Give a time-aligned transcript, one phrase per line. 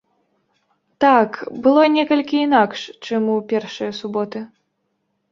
[1.03, 1.35] Так,
[1.67, 4.41] было некалькі інакш, чым у першыя суботы.